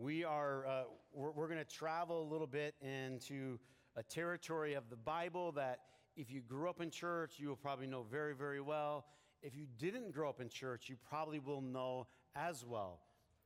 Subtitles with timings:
[0.00, 3.58] We are, uh, we're, we're going to travel a little bit into
[3.96, 5.80] a territory of the Bible that
[6.16, 9.04] if you grew up in church, you will probably know very, very well.
[9.42, 13.00] If you didn't grow up in church, you probably will know as well.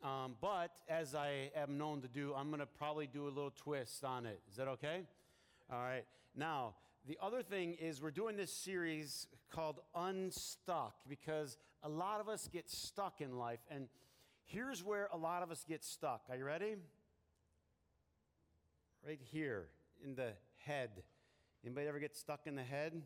[0.05, 3.53] Um, but as I am known to do, I'm going to probably do a little
[3.57, 4.41] twist on it.
[4.49, 5.01] Is that okay?
[5.73, 6.05] All right.
[6.37, 6.75] Now,
[7.09, 12.49] the other thing is we're doing this series called Unstuck because a lot of us
[12.53, 13.59] get stuck in life.
[13.69, 13.89] And
[14.47, 16.23] here's where a lot of us get stuck.
[16.29, 16.77] Are you ready?
[19.07, 19.69] Right here
[20.03, 21.03] in the head.
[21.65, 22.93] Anybody ever get stuck in the head?
[22.95, 23.03] Oh,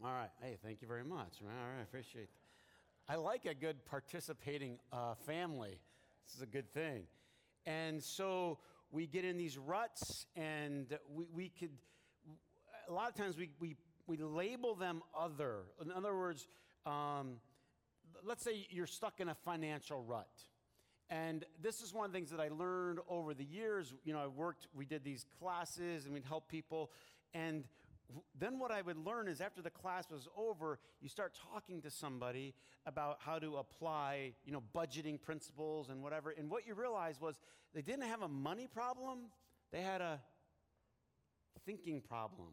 [0.00, 0.06] yeah.
[0.08, 0.30] All right.
[0.40, 1.34] Hey, thank you very much.
[1.42, 1.80] All right.
[1.80, 3.12] I appreciate that.
[3.12, 5.78] I like a good participating uh, family.
[6.26, 7.04] This is a good thing.
[7.64, 8.58] And so
[8.90, 11.70] we get in these ruts, and we, we could,
[12.88, 15.62] a lot of times we, we, we label them other.
[15.80, 16.48] In other words,
[16.84, 17.36] um,
[18.24, 20.28] let's say you're stuck in a financial rut.
[21.08, 23.94] And this is one of the things that I learned over the years.
[24.04, 26.90] You know, I worked, we did these classes and we'd help people.
[27.32, 27.64] And
[28.38, 31.90] then what I would learn is after the class was over, you start talking to
[31.90, 32.54] somebody
[32.86, 36.30] about how to apply, you know, budgeting principles and whatever.
[36.30, 37.38] And what you realize was
[37.74, 39.30] they didn't have a money problem,
[39.72, 40.20] they had a
[41.64, 42.48] thinking problem.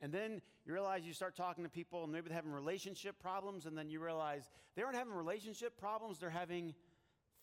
[0.00, 3.66] And then you realize you start talking to people and maybe they're having relationship problems,
[3.66, 6.74] and then you realize they aren't having relationship problems, they're having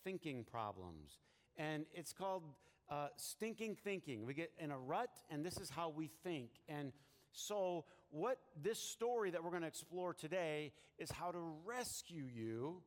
[0.04, 1.18] thinking problems.
[1.56, 2.44] And it's called
[2.90, 4.24] uh, stinking thinking.
[4.24, 6.50] We get in a rut, and this is how we think.
[6.68, 6.92] And
[7.32, 12.80] so, what this story that we're going to explore today is how to rescue you,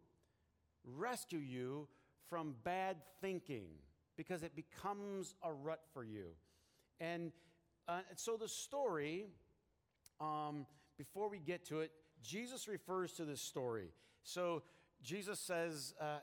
[0.83, 1.87] rescue you
[2.27, 3.67] from bad thinking
[4.17, 6.29] because it becomes a rut for you.
[6.99, 7.31] And
[7.87, 9.27] uh, so, the story,
[10.21, 10.65] um,
[10.97, 11.91] before we get to it,
[12.21, 13.89] Jesus refers to this story.
[14.23, 14.61] So,
[15.01, 16.19] Jesus says uh,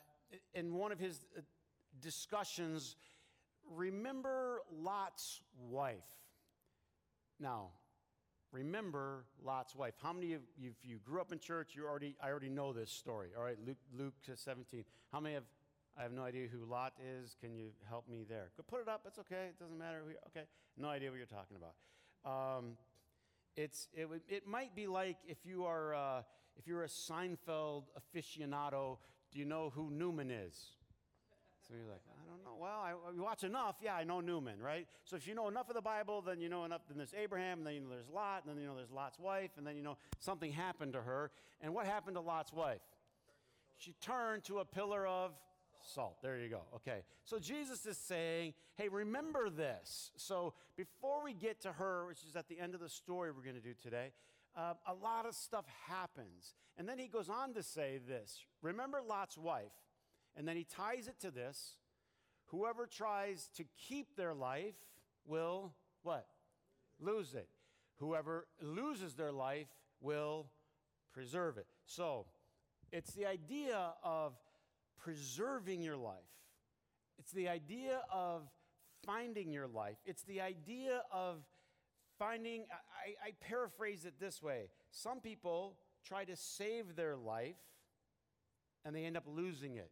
[0.54, 1.40] in one of his uh,
[2.00, 2.96] discussions,
[3.74, 5.98] remember Lot's wife.
[7.40, 7.70] Now,
[8.52, 9.94] remember Lot's wife.
[10.02, 12.72] How many of you, if you grew up in church, you already, I already know
[12.72, 13.30] this story.
[13.36, 14.84] All right, Luke, Luke 17.
[15.12, 15.44] How many have,
[15.98, 17.36] I have no idea who Lot is.
[17.40, 18.50] Can you help me there?
[18.68, 19.02] Put it up.
[19.06, 19.48] It's okay.
[19.48, 20.02] It doesn't matter.
[20.28, 20.46] Okay.
[20.76, 21.74] No idea what you're talking about.
[22.24, 22.76] Um,
[23.58, 26.22] it's, it, it might be like if you are, uh,
[26.56, 28.98] if you're a Seinfeld aficionado,
[29.32, 30.54] do you know who Newman is?
[31.66, 32.56] So you're like, I don't know.
[32.58, 34.86] Well, I, watch enough, yeah, I know Newman, right?
[35.04, 36.82] So if you know enough of the Bible, then you know enough.
[36.88, 39.18] Then there's Abraham, and then you know there's Lot, and then you know there's Lot's
[39.18, 41.30] wife, and then you know something happened to her.
[41.60, 42.80] And what happened to Lot's wife?
[43.76, 45.32] She turned to a pillar of
[45.88, 46.18] salt.
[46.22, 46.62] There you go.
[46.76, 47.02] Okay.
[47.24, 50.12] So Jesus is saying, hey, remember this.
[50.16, 53.42] So before we get to her, which is at the end of the story we're
[53.42, 54.12] going to do today,
[54.56, 56.54] uh, a lot of stuff happens.
[56.76, 59.72] And then he goes on to say this Remember Lot's wife.
[60.36, 61.76] And then he ties it to this
[62.46, 64.74] whoever tries to keep their life
[65.26, 65.72] will
[66.02, 66.26] what?
[67.00, 67.48] Lose it.
[67.96, 69.66] Whoever loses their life
[70.00, 70.46] will
[71.12, 71.66] preserve it.
[71.84, 72.26] So,
[72.92, 74.34] it's the idea of
[74.98, 76.16] preserving your life.
[77.18, 78.42] It's the idea of
[79.04, 79.96] finding your life.
[80.04, 81.38] It's the idea of
[82.18, 87.56] finding, I, I, paraphrase it this way some people try to save their life
[88.84, 89.90] and they end up losing it.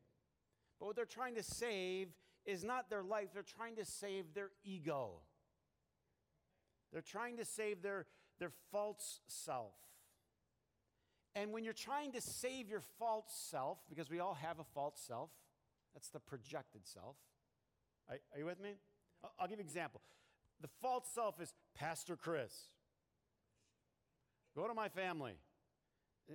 [0.78, 2.09] But what they're trying to save
[2.45, 5.21] is not their life, they're trying to save their ego.
[6.93, 8.06] They're trying to save their,
[8.39, 9.75] their false self.
[11.36, 14.98] And when you're trying to save your false self, because we all have a false
[15.06, 15.30] self,
[15.94, 17.16] that's the projected self.
[18.08, 18.70] Are, are you with me?
[19.38, 20.00] I'll, give you an example.
[20.62, 22.52] The false self is Pastor Chris.
[24.56, 25.34] Go to my family.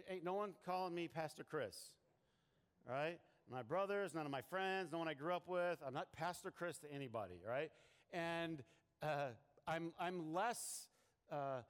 [0.08, 1.76] Ain't no one calling me Pastor Chris.
[2.88, 3.18] Right?
[3.52, 5.78] my brothers, none of my friends, no one I grew up with.
[5.86, 7.70] I'm not Pastor Chris to anybody, right?
[8.14, 8.64] And
[9.04, 9.30] uh,
[9.68, 10.88] I'm, I'm less,
[11.30, 11.62] uh,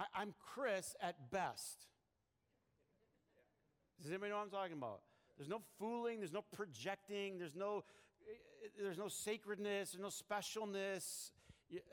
[0.00, 1.86] I, I'm Chris at best.
[4.00, 5.00] Does anybody know what I'm talking about?
[5.36, 7.84] There's no fooling, there's no projecting, there's no,
[8.80, 11.30] there's no sacredness, there's no specialness.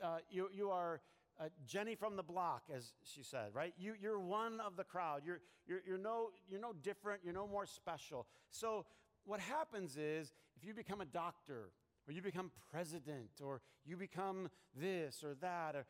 [0.02, 1.00] Uh, you, you are
[1.38, 3.74] uh, Jenny from the block, as she said, right?
[3.78, 5.22] You, you're one of the crowd.
[5.24, 7.20] You're, you're, you're, no, you're no different.
[7.24, 8.26] You're no more special.
[8.50, 8.86] So,
[9.24, 11.70] what happens is if you become a doctor,
[12.08, 15.84] or you become president, or you become this or that, or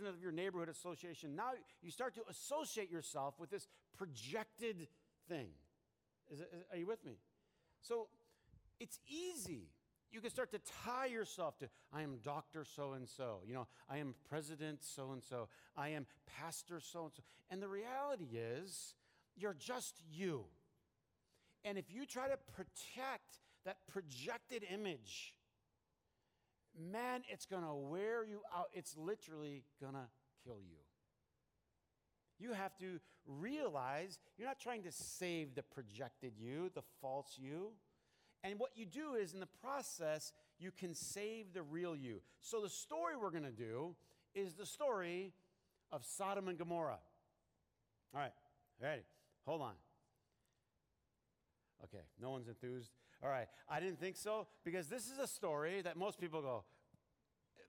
[0.00, 1.50] of your neighborhood association, now
[1.82, 4.88] you start to associate yourself with this projected
[5.28, 5.48] thing.
[6.30, 7.18] Is, is, are you with me?
[7.80, 8.08] So,
[8.80, 9.68] it's easy
[10.14, 12.64] you can start to tie yourself to, I am Dr.
[12.64, 13.40] So and so.
[13.44, 15.48] You know, I am President so and so.
[15.76, 16.06] I am
[16.38, 17.22] Pastor so and so.
[17.50, 18.94] And the reality is,
[19.36, 20.44] you're just you.
[21.64, 25.34] And if you try to protect that projected image,
[26.78, 28.66] man, it's going to wear you out.
[28.72, 30.06] It's literally going to
[30.44, 30.78] kill you.
[32.38, 37.70] You have to realize you're not trying to save the projected you, the false you.
[38.42, 42.20] And what you do is, in the process, you can save the real you.
[42.40, 43.94] So, the story we're going to do
[44.34, 45.32] is the story
[45.90, 46.98] of Sodom and Gomorrah.
[48.14, 48.32] All right,
[48.82, 49.02] ready?
[49.46, 49.74] Hold on.
[51.94, 52.90] Okay, no one's enthused.
[53.22, 56.64] All right, I didn't think so because this is a story that most people go,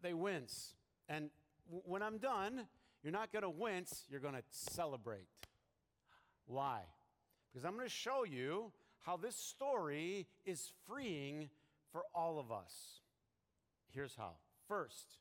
[0.01, 0.73] they wince.
[1.07, 1.29] And
[1.67, 2.67] when I'm done,
[3.03, 5.27] you're not going to wince, you're going to celebrate.
[6.47, 6.81] Why?
[7.51, 8.71] Because I'm going to show you
[9.05, 11.49] how this story is freeing
[11.91, 13.01] for all of us.
[13.93, 14.31] Here's how.
[14.67, 15.19] First,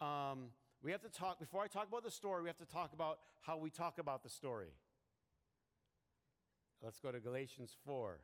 [0.00, 0.50] um,
[0.82, 3.18] we have to talk, before I talk about the story, we have to talk about
[3.40, 4.68] how we talk about the story.
[6.82, 8.20] Let's go to Galatians 4.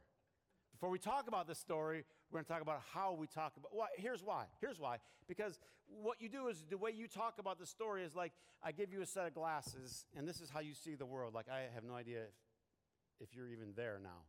[0.72, 3.70] Before we talk about the story, we're going to talk about how we talk about.
[3.74, 3.86] Why?
[3.96, 4.44] Here's why.
[4.60, 4.98] Here's why.
[5.28, 8.72] Because what you do is the way you talk about the story is like I
[8.72, 11.34] give you a set of glasses, and this is how you see the world.
[11.34, 12.22] Like I have no idea
[13.20, 14.22] if, if you're even there now.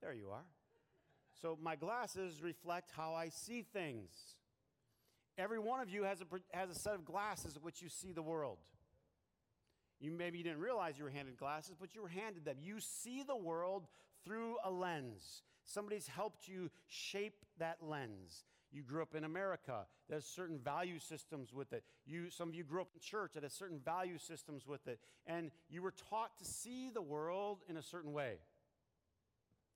[0.00, 0.44] There you are.
[1.40, 4.10] So my glasses reflect how I see things.
[5.36, 8.12] Every one of you has a, has a set of glasses in which you see
[8.12, 8.58] the world.
[10.00, 12.56] You maybe you didn't realize you were handed glasses, but you were handed them.
[12.60, 13.86] You see the world
[14.24, 15.42] through a lens.
[15.64, 18.44] Somebody's helped you shape that lens.
[18.70, 19.86] You grew up in America.
[20.08, 21.84] There's certain value systems with it.
[22.06, 25.00] You, some of you grew up in church that has certain value systems with it.
[25.26, 28.34] And you were taught to see the world in a certain way.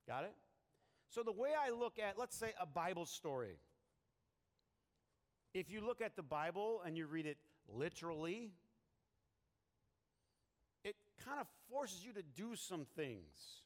[0.06, 0.34] Got it?
[1.08, 3.56] So the way I look at, let's say, a Bible story.
[5.54, 8.50] If you look at the Bible and you read it literally, it
[11.24, 13.62] kind of forces you to do some things.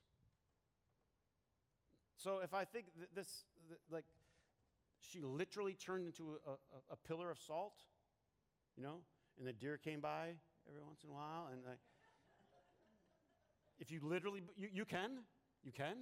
[2.16, 3.44] So if I think that this,
[3.90, 4.04] like,
[5.00, 6.54] she literally turned into a, a,
[6.92, 7.74] a, pillar of salt,
[8.76, 8.96] you know,
[9.38, 10.32] and the deer came by
[10.68, 11.78] every once in a while, and like,
[13.78, 15.18] if you literally, you, you can,
[15.62, 15.96] you can.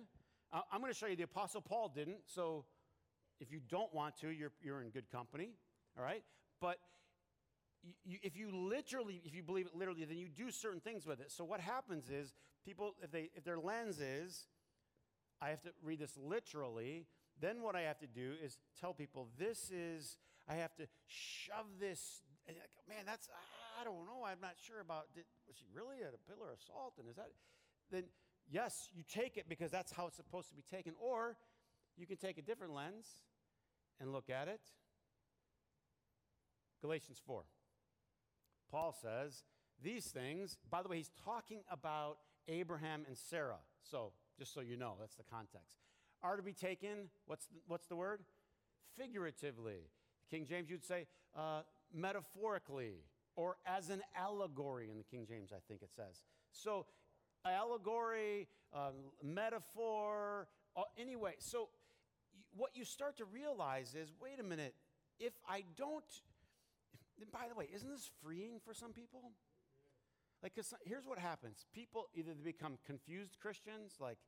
[0.53, 2.65] I'm going to show you the Apostle Paul didn't, so
[3.41, 5.51] if you don't want to, you're, you're in good company,
[5.99, 6.23] all right?
[6.61, 6.79] But
[8.05, 11.21] you, if you literally, if you believe it literally, then you do certain things with
[11.21, 11.31] it.
[11.31, 12.33] So what happens is
[12.65, 14.47] people, if they, if their lens is,
[15.41, 17.07] I have to read this literally.
[17.41, 20.17] Then what I have to do is tell people this is,
[20.49, 22.23] I have to shove this.
[22.89, 23.29] Man, that's,
[23.81, 24.25] I don't know.
[24.27, 26.95] I'm not sure about, did, was she really at a pillar of salt?
[26.99, 27.31] And is that,
[27.91, 28.05] then
[28.51, 30.95] yes, you take it because that's how it's supposed to be taken.
[31.01, 31.37] Or
[31.97, 33.07] you can take a different lens
[34.01, 34.61] and look at it.
[36.81, 37.45] Galatians 4.
[38.75, 39.45] Paul says,
[39.81, 42.17] these things, by the way, he's talking about
[42.49, 43.61] Abraham and Sarah.
[43.85, 45.79] So just so you know, that's the context.
[46.25, 48.25] Are to be taken, what's the, what's the word?
[48.99, 49.91] Figuratively.
[50.29, 51.07] King James, you'd say
[51.37, 51.61] uh,
[51.95, 53.05] metaphorically
[53.37, 56.25] or as an allegory in the King James, I think it says.
[56.51, 56.87] So,
[57.47, 61.35] allegory, um, metaphor, uh, anyway.
[61.39, 61.69] So,
[62.57, 64.75] what you start to realize is wait a minute,
[65.21, 66.05] if I don't,
[67.33, 69.33] by the way, isn't this freeing for some people?
[70.43, 74.19] Like, because here's what happens people either they become confused Christians, like,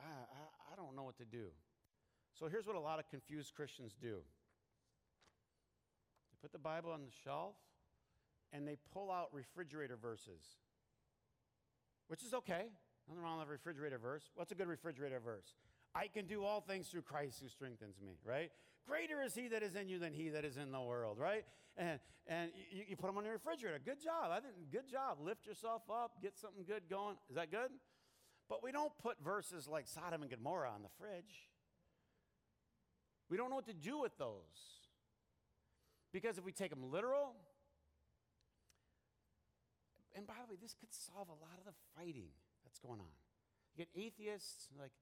[0.00, 1.46] I, I, I don't know what to do.
[2.38, 4.20] So here's what a lot of confused Christians do
[6.30, 7.56] they put the Bible on the shelf
[8.52, 10.42] and they pull out refrigerator verses,
[12.08, 12.66] which is okay.
[13.08, 14.30] Nothing wrong with a refrigerator verse.
[14.34, 15.54] What's a good refrigerator verse?
[15.94, 18.50] I can do all things through Christ who strengthens me, right?
[18.88, 21.44] Greater is he that is in you than he that is in the world, right?
[21.76, 23.78] And, and you, you put them on your refrigerator.
[23.84, 24.30] Good job.
[24.32, 25.18] I think good job.
[25.20, 27.16] Lift yourself up, get something good going.
[27.28, 27.70] Is that good?
[28.48, 31.48] But we don't put verses like Sodom and Gomorrah on the fridge.
[33.28, 34.80] We don't know what to do with those.
[36.12, 37.34] Because if we take them literal,
[40.16, 42.30] and by the way, this could solve a lot of the fighting
[42.64, 43.12] that's going on.
[43.76, 44.92] You get atheists like,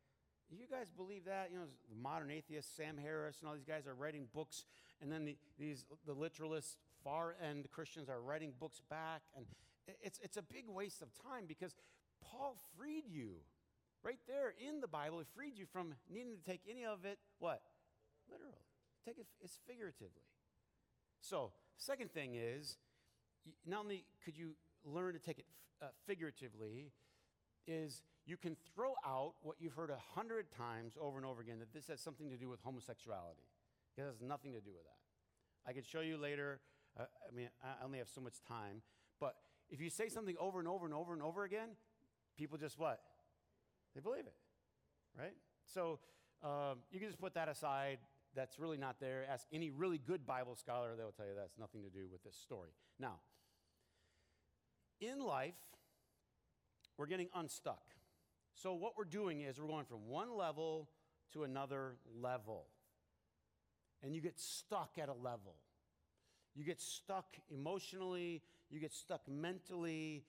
[0.50, 1.50] you guys believe that?
[1.50, 4.65] You know, the modern atheists, Sam Harris, and all these guys are writing books,
[5.00, 9.47] and then the, these the literalists, far end Christians are writing books back, and
[10.03, 11.75] it's it's a big waste of time because
[12.23, 13.31] Paul freed you
[14.05, 15.19] right there in the Bible.
[15.19, 17.62] He freed you from needing to take any of it what
[18.31, 18.65] literally.
[19.05, 20.23] Take it it's figuratively.
[21.21, 22.79] So second thing is,
[23.67, 25.47] not only could you learn to take it
[25.83, 26.93] uh, figuratively,
[27.67, 31.61] is you can throw out what you've heard a hundred times over and over again
[31.61, 33.47] that this has something to do with homosexuality.
[33.97, 35.68] It has nothing to do with that.
[35.68, 36.61] I could show you later.
[36.99, 38.83] Uh, I mean, I only have so much time.
[39.21, 39.37] But
[39.71, 41.71] if you say something over and over and over and over again,
[42.37, 43.00] people just what?
[43.95, 44.35] They believe it,
[45.18, 45.35] right?
[45.64, 46.00] So
[46.42, 47.99] um, you can just put that aside.
[48.35, 49.25] That's really not there.
[49.30, 52.37] Ask any really good Bible scholar, they'll tell you that's nothing to do with this
[52.37, 52.71] story.
[52.99, 53.21] Now,
[55.00, 55.54] in life,
[56.99, 57.96] we're getting unstuck.
[58.57, 60.89] So, what we're doing is we're going from one level
[61.35, 62.67] to another level.
[64.03, 65.57] And you get stuck at a level.
[66.55, 70.25] You get stuck emotionally, you get stuck mentally,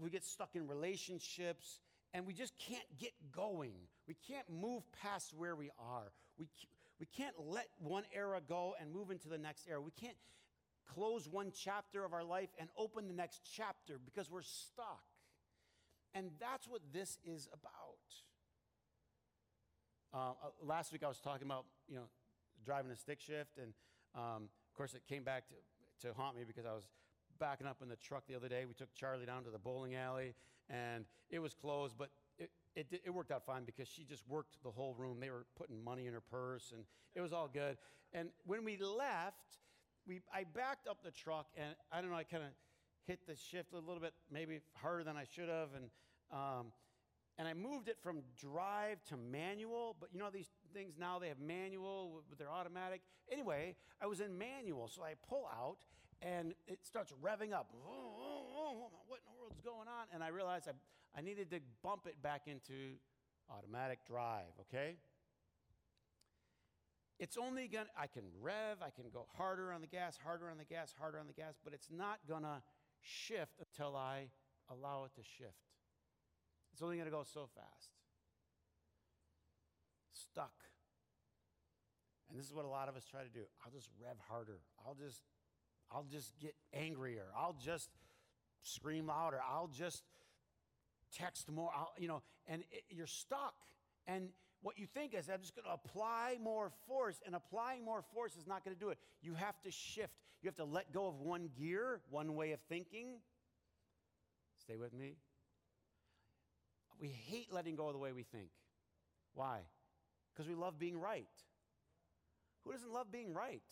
[0.00, 1.78] we get stuck in relationships,
[2.12, 3.74] and we just can't get going.
[4.08, 6.10] We can't move past where we are.
[6.38, 6.48] We,
[6.98, 9.80] we can't let one era go and move into the next era.
[9.80, 10.16] We can't
[10.92, 15.04] close one chapter of our life and open the next chapter because we're stuck.
[16.14, 17.98] And that's what this is about.
[20.14, 22.04] Uh, uh, last week I was talking about, you know,
[22.64, 23.72] driving a stick shift, and
[24.14, 26.86] um, of course it came back to, to haunt me because I was
[27.40, 28.64] backing up in the truck the other day.
[28.66, 30.34] We took Charlie down to the bowling alley,
[30.68, 34.58] and it was closed, but it, it, it worked out fine because she just worked
[34.62, 35.18] the whole room.
[35.18, 37.78] They were putting money in her purse, and it was all good.
[38.12, 39.58] And when we left,
[40.06, 42.50] we, I backed up the truck, and I don't know, I kind of
[43.06, 45.86] hit the shift a little bit, maybe harder than I should have, and
[46.32, 46.72] um,
[47.38, 49.96] and I moved it from drive to manual.
[49.98, 53.02] But you know these things now they have manual, but they're automatic.
[53.30, 55.78] Anyway, I was in manual, so I pull out,
[56.20, 57.70] and it starts revving up.
[57.72, 60.06] What in the world's going on?
[60.12, 62.96] And I realized I, I needed to bump it back into
[63.50, 64.52] automatic drive.
[64.60, 64.96] Okay.
[67.18, 70.58] It's only gonna, I can rev, I can go harder on the gas, harder on
[70.58, 72.62] the gas, harder on the gas, but it's not gonna
[73.00, 74.26] shift until I
[74.68, 75.71] allow it to shift.
[76.72, 77.90] It's only going to go so fast.
[80.12, 80.52] Stuck.
[82.28, 83.44] And this is what a lot of us try to do.
[83.64, 84.60] I'll just rev harder.
[84.86, 85.22] I'll just
[85.90, 87.26] I'll just get angrier.
[87.36, 87.90] I'll just
[88.62, 89.40] scream louder.
[89.46, 90.02] I'll just
[91.14, 91.70] text more.
[91.76, 93.54] I'll, you know, and it, you're stuck.
[94.06, 94.30] And
[94.62, 98.36] what you think is, I'm just going to apply more force, and applying more force
[98.36, 98.98] is not going to do it.
[99.20, 100.14] You have to shift.
[100.40, 103.18] You have to let go of one gear, one way of thinking.
[104.56, 105.16] Stay with me
[107.00, 108.48] we hate letting go of the way we think.
[109.34, 109.60] Why?
[110.32, 111.26] Because we love being right.
[112.64, 113.62] Who doesn't love being right?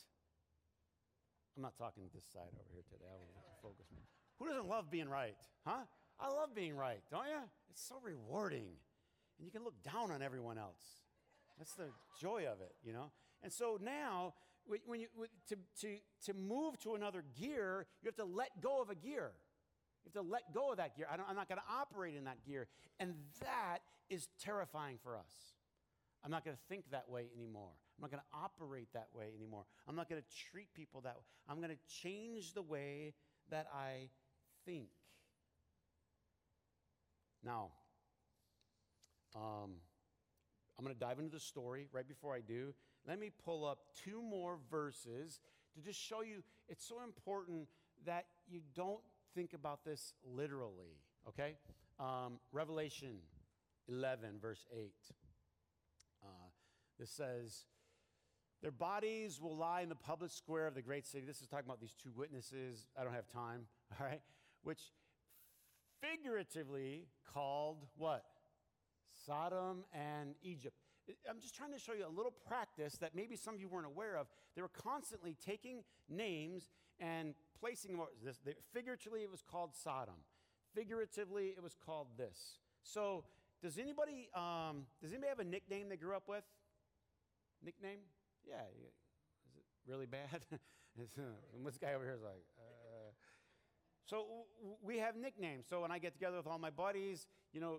[1.57, 3.05] I'm not talking to this side over here today.
[3.11, 4.03] I will focus me.
[4.39, 5.37] Who doesn't love being right?
[5.67, 5.85] Huh?
[6.19, 7.41] I love being right, don't you?
[7.71, 8.69] It's so rewarding.
[9.39, 10.83] And you can look down on everyone else.
[11.59, 13.11] That's the joy of it, you know?
[13.43, 14.35] And so now,
[14.87, 15.09] when you,
[15.49, 15.97] to, to,
[16.27, 19.33] to move to another gear, you have to let go of a gear.
[20.05, 21.07] You have to let go of that gear.
[21.11, 22.69] I am not going to operate in that gear.
[22.99, 23.79] And that
[24.09, 25.55] is terrifying for us.
[26.25, 27.71] I'm not going to think that way anymore.
[27.97, 29.65] I'm not going to operate that way anymore.
[29.89, 31.23] I'm not going to treat people that way.
[31.49, 33.15] I'm going to change the way
[33.51, 34.09] that I
[34.65, 34.89] think.
[37.45, 37.71] Now,
[39.35, 39.73] um,
[40.79, 41.89] I'm going to dive into the story.
[41.93, 42.75] Right before I do,
[43.07, 45.41] let me pull up two more verses
[45.75, 47.69] to just show you it's so important
[48.07, 49.01] that you don't
[49.35, 51.57] think about this literally, okay?
[51.99, 53.19] Um, Revelation
[53.89, 54.93] 11, verse 8.
[56.23, 56.27] Uh,
[56.99, 57.65] this says,
[58.63, 61.25] Their bodies will lie in the public square of the great city.
[61.27, 62.87] This is talking about these two witnesses.
[62.99, 63.63] I don't have time,
[64.01, 64.21] all right?
[64.63, 64.81] Which
[66.01, 68.25] figuratively called what?
[69.27, 70.75] Sodom and Egypt.
[71.29, 73.87] I'm just trying to show you a little practice that maybe some of you weren't
[73.87, 74.29] aware of.
[74.55, 76.69] They were constantly taking names
[77.01, 78.07] and placing them.
[78.25, 78.39] This,
[78.73, 80.15] figuratively, it was called Sodom.
[80.75, 82.59] Figuratively, it was called this.
[82.83, 83.25] So,
[83.63, 86.45] does anybody um, does anybody have a nickname they grew up with?
[87.63, 88.01] Nickname?
[88.49, 88.63] Yeah.
[88.77, 88.93] Is it
[89.87, 90.41] really bad?
[90.97, 92.45] this guy over here is like.
[92.59, 93.11] Uh.
[94.07, 94.27] So
[94.83, 95.67] we have nicknames.
[95.69, 97.79] So when I get together with all my buddies, you know,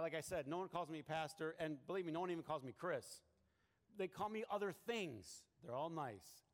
[0.00, 2.64] like I said, no one calls me pastor, and believe me, no one even calls
[2.64, 3.22] me Chris.
[3.96, 5.44] They call me other things.
[5.62, 6.49] They're all nice.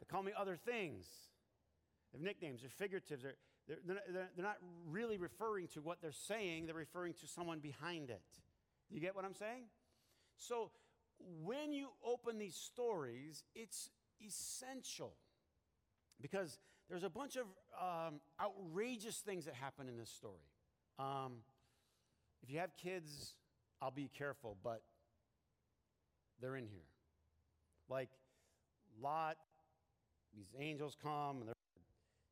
[0.00, 1.06] They call me other things.
[2.12, 3.36] They have nicknames, they're figurative, they're,
[3.66, 3.78] they're,
[4.12, 8.22] they're, they're not really referring to what they're saying, they're referring to someone behind it.
[8.90, 9.64] You get what I'm saying?
[10.36, 10.70] So
[11.42, 13.90] when you open these stories, it's
[14.24, 15.14] essential
[16.20, 17.46] because there's a bunch of
[17.80, 20.44] um, outrageous things that happen in this story.
[20.98, 21.38] Um,
[22.42, 23.34] if you have kids,
[23.82, 24.82] I'll be careful, but
[26.40, 26.86] they're in here.
[27.88, 28.10] Like
[29.00, 29.36] Lot,
[30.36, 31.52] these angels come and they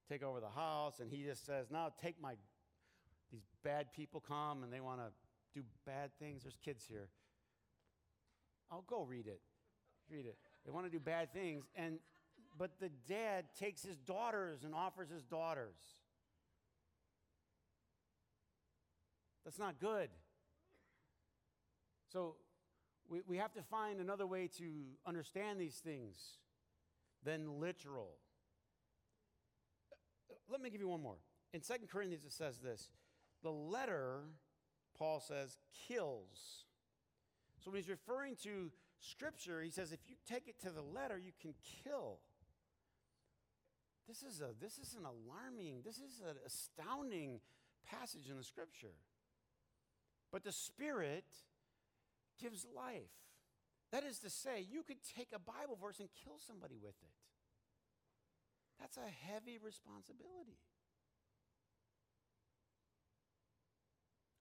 [0.08, 2.34] take over the house, and he just says, Now take my,
[3.32, 5.06] these bad people come and they want to
[5.54, 6.42] do bad things.
[6.42, 7.08] There's kids here.
[8.70, 9.40] I'll go read it.
[10.10, 10.36] Read it.
[10.64, 11.64] They want to do bad things.
[11.74, 11.98] And,
[12.58, 15.76] but the dad takes his daughters and offers his daughters.
[19.44, 20.08] That's not good.
[22.12, 22.36] So
[23.08, 24.64] We, we have to find another way to
[25.06, 26.16] understand these things
[27.24, 28.10] than literal.
[30.50, 31.16] Let me give you one more.
[31.52, 32.90] In Second Corinthians, it says this
[33.42, 34.20] the letter,
[34.96, 36.64] Paul says, kills.
[37.60, 41.18] So when he's referring to Scripture, he says if you take it to the letter,
[41.18, 41.54] you can
[41.84, 42.18] kill.
[44.06, 47.40] This is, a, this is an alarming, this is an astounding
[47.90, 48.96] passage in the Scripture.
[50.30, 51.24] But the Spirit
[52.40, 53.10] gives life.
[53.94, 57.14] That is to say, you could take a Bible verse and kill somebody with it.
[58.80, 60.58] That's a heavy responsibility.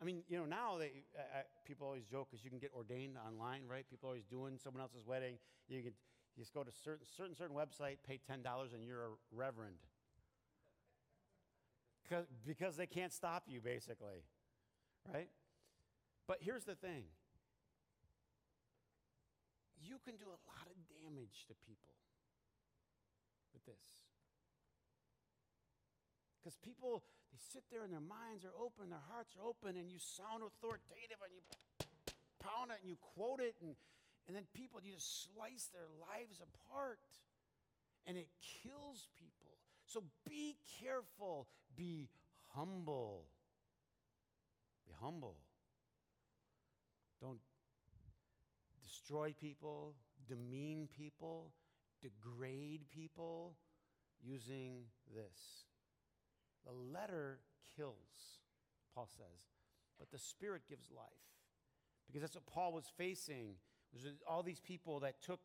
[0.01, 3.15] I mean, you know, now they, uh, people always joke because you can get ordained
[3.15, 3.87] online, right?
[3.87, 5.37] People always doing someone else's wedding.
[5.69, 5.93] You can
[6.35, 9.77] just go to certain certain certain website, pay ten dollars, and you're a reverend.
[12.43, 14.25] Because they can't stop you, basically,
[15.13, 15.29] right?
[16.27, 17.03] But here's the thing:
[19.83, 21.95] you can do a lot of damage to people
[23.51, 23.85] with this.
[26.39, 29.87] Because people, they sit there and their minds are open, their hearts are open, and
[29.87, 31.43] you sound authoritative and you
[32.43, 33.75] pound it and you quote it, and,
[34.27, 36.99] and then people, you just slice their lives apart.
[38.05, 39.55] And it kills people.
[39.87, 41.47] So be careful,
[41.77, 42.09] be
[42.51, 43.23] humble.
[44.85, 45.37] Be humble.
[47.21, 47.39] Don't
[48.93, 49.95] destroy people,
[50.27, 51.51] demean people,
[52.01, 53.55] degrade people
[54.21, 54.83] using
[55.13, 55.65] this.
[56.65, 57.39] The letter
[57.75, 58.39] kills,
[58.93, 59.41] Paul says,
[59.99, 61.07] but the Spirit gives life.
[62.07, 63.55] Because that's what Paul was facing.
[63.93, 65.39] Was all these people that took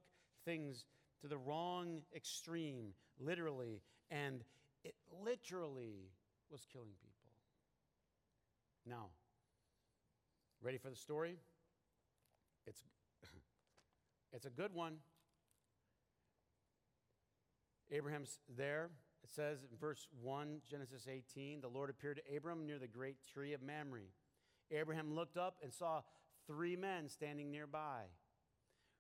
[0.45, 0.85] things
[1.21, 4.45] to the wrong extreme, literally, and
[4.85, 6.11] it literally
[6.51, 7.31] was killing people.
[8.87, 9.07] Now,
[10.63, 11.37] ready for the story?
[12.67, 12.83] It's,
[14.33, 14.97] it's a good one.
[17.91, 18.91] Abraham's there.
[19.25, 23.17] It says in verse 1, Genesis 18, the Lord appeared to Abram near the great
[23.33, 24.13] tree of Mamre.
[24.71, 26.03] Abraham looked up and saw
[26.47, 28.03] three men standing nearby.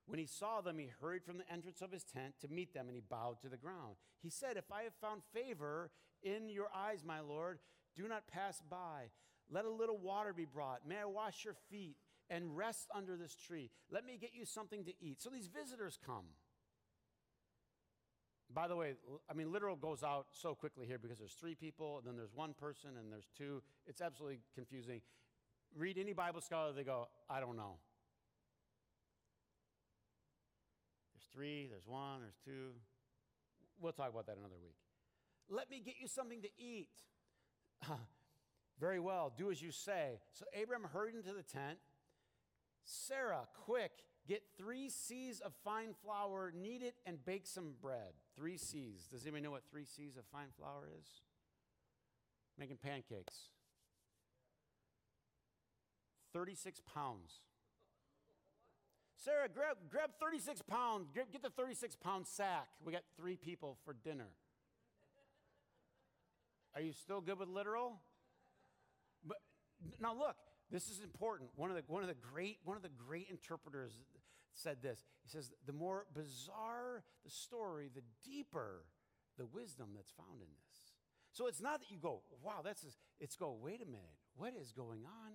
[0.06, 2.86] When he saw them, he hurried from the entrance of his tent to meet them,
[2.88, 3.96] and he bowed to the ground.
[4.22, 5.90] He said, If I have found favor
[6.22, 7.58] in your eyes, my Lord,
[7.94, 9.10] do not pass by.
[9.50, 10.86] Let a little water be brought.
[10.86, 11.96] May I wash your feet
[12.30, 13.70] and rest under this tree?
[13.90, 15.20] Let me get you something to eat.
[15.20, 16.24] So these visitors come.
[18.52, 18.94] By the way,
[19.30, 22.34] I mean, literal goes out so quickly here because there's three people, and then there's
[22.34, 23.62] one person, and there's two.
[23.86, 25.02] It's absolutely confusing.
[25.76, 27.76] Read any Bible scholar, they go, I don't know.
[31.14, 32.72] There's three, there's one, there's two.
[33.80, 34.76] We'll talk about that another week.
[35.50, 36.88] Let me get you something to eat.
[38.80, 40.20] Very well, do as you say.
[40.32, 41.78] So Abram hurried into the tent.
[42.88, 43.92] Sarah, quick,
[44.28, 48.12] Get three seahs of fine flour, knead it, and bake some bread.
[48.36, 49.08] Three seahs.
[49.10, 51.06] Does anybody know what three seahs of fine flour is?
[52.58, 53.34] Making pancakes.
[56.34, 57.32] 36 pounds.
[59.16, 61.08] Sarah, grab, grab 36 pounds.
[61.14, 62.68] Get, get the 36 pound sack.
[62.84, 64.28] We got three people for dinner.
[66.74, 67.94] Are you still good with literal?
[69.26, 69.38] But
[69.98, 70.36] now look,
[70.70, 71.50] this is important.
[71.56, 73.92] One of the, one of the great one of the great interpreters
[74.54, 75.04] said this.
[75.22, 78.84] He says, the more bizarre the story, the deeper
[79.38, 80.92] the wisdom that's found in this.
[81.32, 82.88] So it's not that you go, wow, that's a,
[83.20, 85.32] it's go, wait a minute, what is going on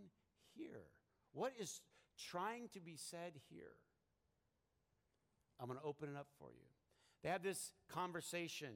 [0.56, 0.84] here?
[1.32, 1.82] What is
[2.20, 3.78] trying to be said here?
[5.60, 6.66] I'm going to open it up for you.
[7.24, 8.74] They have this conversation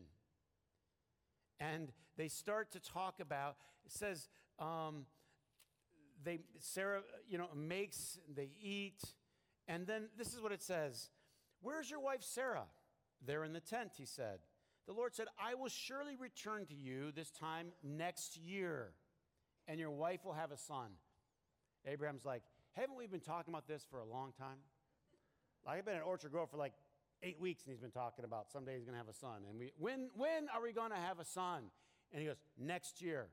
[1.59, 5.05] and they start to talk about, it says, um,
[6.23, 9.01] they, Sarah, you know, makes, they eat,
[9.67, 11.09] and then this is what it says
[11.61, 12.65] Where's your wife Sarah?
[13.25, 14.39] There in the tent, he said.
[14.85, 18.91] The Lord said, I will surely return to you this time next year,
[19.67, 20.91] and your wife will have a son.
[21.85, 24.57] Abraham's like, Haven't we been talking about this for a long time?
[25.65, 26.73] Like, I've been at Orchard Grove for like
[27.23, 29.41] eight weeks, and he's been talking about someday he's going to have a son.
[29.49, 31.63] And we, when, when are we going to have a son?
[32.11, 33.27] And he goes, Next year.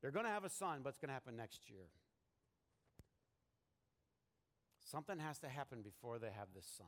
[0.00, 1.88] They're going to have a son, but it's going to happen next year.
[4.90, 6.86] Something has to happen before they have this son.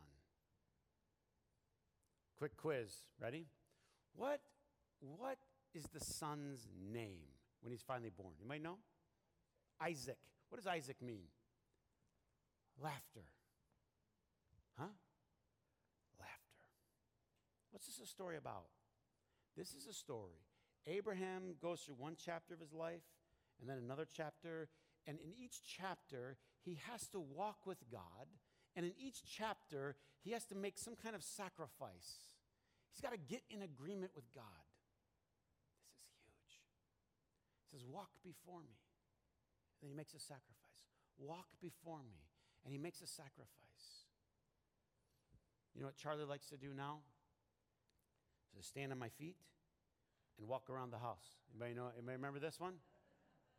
[2.39, 2.91] Quick quiz.
[3.21, 3.47] Ready?
[4.15, 4.41] What,
[5.01, 5.39] what
[5.75, 7.29] is the son's name
[7.61, 8.33] when he's finally born?
[8.41, 8.79] You might know?
[9.83, 10.17] Isaac.
[10.49, 11.25] What does Isaac mean?
[12.83, 13.27] Laughter.
[14.79, 14.87] Huh?
[16.19, 16.65] Laughter.
[17.71, 18.69] What's this a story about?
[19.57, 20.41] This is a story.
[20.87, 23.03] Abraham goes through one chapter of his life
[23.61, 24.69] and then another chapter,
[25.07, 28.27] and in each chapter, he has to walk with God
[28.77, 32.31] And in each chapter, he has to make some kind of sacrifice.
[32.93, 34.63] He's got to get in agreement with God.
[35.91, 36.63] This is huge.
[37.67, 38.79] He says, Walk before me.
[39.75, 40.87] And then he makes a sacrifice.
[41.19, 42.23] Walk before me.
[42.65, 44.07] And he makes a sacrifice.
[45.75, 47.01] You know what Charlie likes to do now?
[48.57, 49.37] To stand on my feet
[50.41, 51.37] and walk around the house.
[51.53, 51.93] Anybody know?
[51.93, 52.81] Anybody remember this one?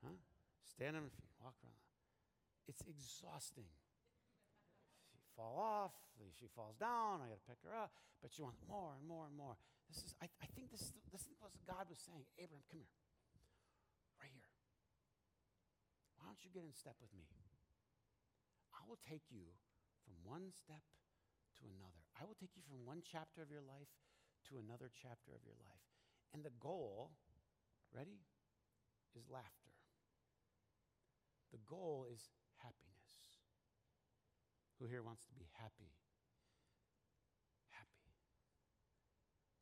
[0.01, 0.17] Huh?
[0.65, 1.77] Stand on my feet, walk around.
[2.65, 3.69] It's exhausting.
[5.13, 5.93] She fall off,
[6.41, 9.29] she falls down, I got to pick her up, but she wants more and more
[9.29, 9.53] and more.
[9.85, 12.25] This is, I, I think this is, this is what God was saying.
[12.41, 12.97] Abraham, come here.
[14.17, 14.49] Right here.
[16.17, 17.27] Why don't you get in step with me?
[18.71, 19.51] I will take you
[20.01, 20.81] from one step
[21.59, 22.01] to another.
[22.17, 23.91] I will take you from one chapter of your life
[24.49, 25.90] to another chapter of your life.
[26.33, 27.11] And the goal,
[27.93, 28.19] ready,
[29.15, 29.71] is laughter.
[31.51, 32.21] The goal is
[32.57, 33.41] happiness.
[34.79, 35.91] Who here wants to be happy?
[37.69, 38.15] Happy.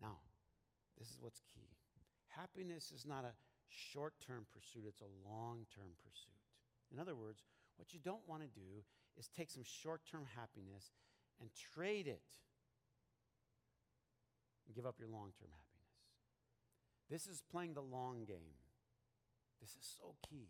[0.02, 0.20] Now,
[0.98, 1.70] this is what's key
[2.40, 3.34] happiness is not a
[3.68, 6.40] short term pursuit, it's a long term pursuit.
[6.92, 7.44] In other words,
[7.78, 8.84] what you don't want to do
[9.18, 10.92] is take some short term happiness
[11.42, 12.24] and trade it
[14.66, 15.69] and give up your long term happiness.
[17.10, 18.56] This is playing the long game.
[19.62, 20.48] This is so key.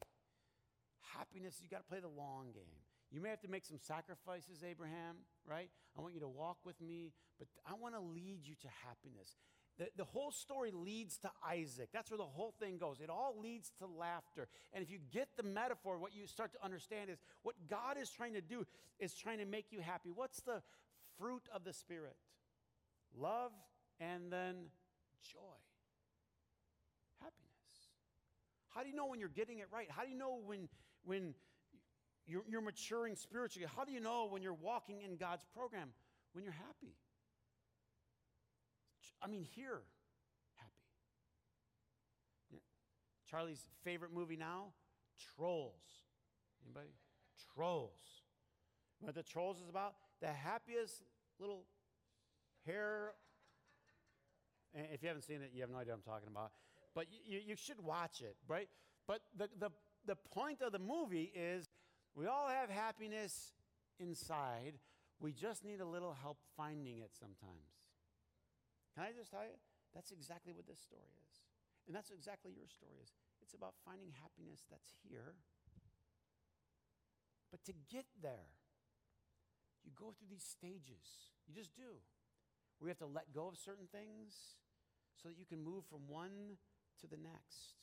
[1.17, 2.79] Happiness, you got to play the long game.
[3.11, 5.15] You may have to make some sacrifices, Abraham,
[5.47, 5.69] right?
[5.97, 9.35] I want you to walk with me, but I want to lead you to happiness.
[9.79, 11.89] The, the whole story leads to Isaac.
[11.91, 12.99] That's where the whole thing goes.
[13.01, 14.47] It all leads to laughter.
[14.73, 18.09] And if you get the metaphor, what you start to understand is what God is
[18.09, 18.65] trying to do
[18.99, 20.11] is trying to make you happy.
[20.13, 20.61] What's the
[21.17, 22.17] fruit of the Spirit?
[23.17, 23.51] Love
[23.99, 24.55] and then
[25.23, 25.39] joy.
[28.73, 29.87] How do you know when you're getting it right?
[29.89, 30.69] How do you know when,
[31.03, 31.33] when
[32.27, 33.67] you're, you're maturing spiritually?
[33.75, 35.89] How do you know when you're walking in God's program?
[36.33, 36.93] When you're happy.
[39.21, 39.81] I mean, here,
[40.55, 40.71] happy.
[42.51, 42.59] Yeah.
[43.29, 44.67] Charlie's favorite movie now?
[45.35, 45.81] Trolls.
[46.63, 46.93] Anybody?
[47.55, 47.99] Trolls.
[49.01, 49.95] what the Trolls is about?
[50.21, 51.03] The happiest
[51.39, 51.63] little
[52.65, 53.13] hair.
[54.75, 56.51] And if you haven't seen it, you have no idea what I'm talking about
[56.95, 58.67] but you, you should watch it, right?
[59.07, 59.69] But the, the,
[60.05, 61.69] the point of the movie is
[62.15, 63.53] we all have happiness
[63.99, 64.79] inside.
[65.19, 67.73] We just need a little help finding it sometimes.
[68.95, 69.57] Can I just tell you?
[69.93, 71.33] That's exactly what this story is.
[71.87, 73.11] And that's exactly your story is.
[73.41, 75.33] It's about finding happiness that's here.
[77.49, 78.53] But to get there,
[79.83, 81.33] you go through these stages.
[81.47, 81.97] You just do.
[82.79, 84.59] We have to let go of certain things
[85.17, 86.61] so that you can move from one
[87.01, 87.75] to the next.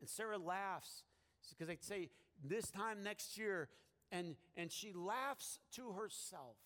[0.00, 1.04] And Sarah laughs
[1.50, 2.10] because they'd say,
[2.42, 3.68] This time next year,
[4.10, 6.56] and, and she laughs to herself.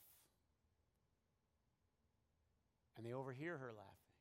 [2.97, 4.13] And they overhear her laughing.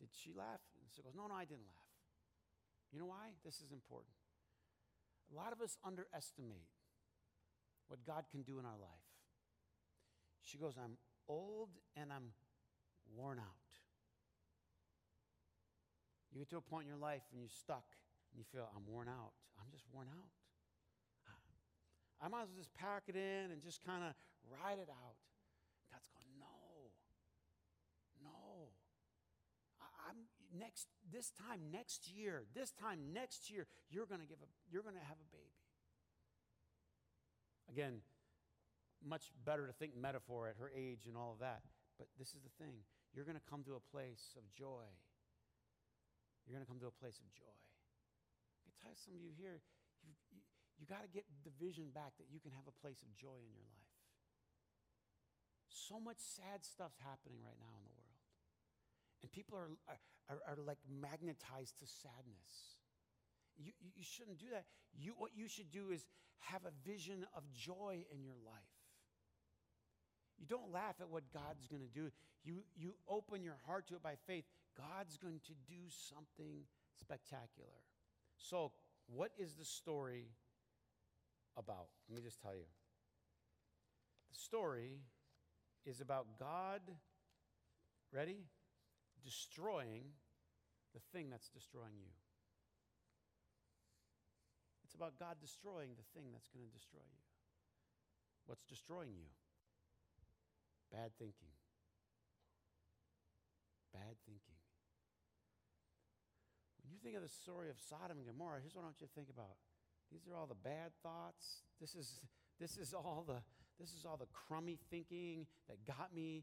[0.00, 0.60] Did she laugh?
[0.82, 1.86] And she goes, No, no, I didn't laugh.
[2.92, 3.34] You know why?
[3.44, 4.14] This is important.
[5.32, 6.70] A lot of us underestimate
[7.88, 9.06] what God can do in our life.
[10.42, 12.30] She goes, I'm old and I'm
[13.16, 13.46] worn out.
[16.36, 17.96] You get to a point in your life when you're stuck
[18.28, 19.32] and you feel, I'm worn out.
[19.56, 20.28] I'm just worn out.
[22.20, 24.12] I might as well just pack it in and just kind of
[24.44, 25.16] ride it out.
[25.88, 26.92] God's going, no,
[28.20, 28.68] no.
[29.80, 34.36] I, am next this time next year, this time next year, you're going to give
[34.44, 35.56] a you're going to have a baby.
[37.72, 38.04] Again,
[39.00, 41.64] much better to think metaphor at her age and all of that.
[41.96, 42.84] But this is the thing.
[43.14, 44.84] You're going to come to a place of joy
[46.46, 47.58] you're going to come to a place of joy.
[48.62, 49.58] I tell some of you here,
[50.06, 50.38] you, you,
[50.78, 53.34] you got to get the vision back that you can have a place of joy
[53.34, 53.90] in your life.
[55.66, 58.22] So much sad stuff's happening right now in the world.
[59.26, 59.74] And people are,
[60.30, 62.78] are, are, like magnetized to sadness.
[63.58, 64.70] You, you shouldn't do that.
[64.94, 66.06] You, what you should do is
[66.46, 68.76] have a vision of joy in your life.
[70.38, 72.10] You don't laugh at what God's going to do.
[72.44, 74.44] You, you open your heart to it by faith.
[74.76, 77.80] God's going to do something spectacular.
[78.36, 78.72] So,
[79.06, 80.28] what is the story
[81.56, 81.88] about?
[82.08, 82.68] Let me just tell you.
[84.30, 84.98] The story
[85.84, 86.82] is about God,
[88.12, 88.44] ready?
[89.24, 90.04] Destroying
[90.94, 92.12] the thing that's destroying you.
[94.84, 97.22] It's about God destroying the thing that's going to destroy you.
[98.46, 99.28] What's destroying you?
[100.92, 101.52] Bad thinking.
[103.92, 104.55] Bad thinking.
[107.06, 109.30] Think of the story of Sodom and Gomorrah, here's what I want you to think
[109.30, 109.62] about.
[110.10, 111.62] These are all the bad thoughts.
[111.80, 112.18] This is,
[112.58, 113.38] this is all the,
[113.78, 116.42] This is all the crummy thinking that got me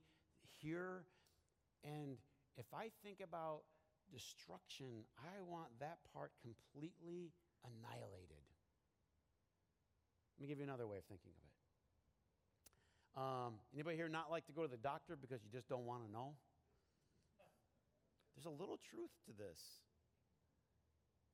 [0.62, 1.04] here.
[1.84, 2.16] And
[2.56, 3.64] if I think about
[4.08, 7.34] destruction, I want that part completely
[7.66, 8.48] annihilated.
[10.38, 11.52] Let me give you another way of thinking of it.
[13.20, 16.06] Um, anybody here not like to go to the doctor because you just don't want
[16.06, 16.36] to know?
[18.36, 19.60] There's a little truth to this.